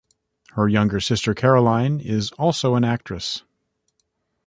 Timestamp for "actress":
2.83-3.43